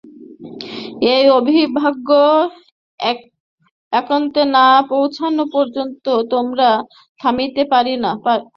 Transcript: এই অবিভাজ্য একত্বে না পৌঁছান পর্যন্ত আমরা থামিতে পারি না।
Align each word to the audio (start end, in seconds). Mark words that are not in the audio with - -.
এই 1.13 1.25
অবিভাজ্য 1.37 2.09
একত্বে 3.93 4.43
না 4.55 4.59
পৌঁছান 4.89 5.35
পর্যন্ত 5.53 6.05
আমরা 6.41 6.69
থামিতে 7.19 7.63
পারি 7.73 7.93
না। 8.03 8.11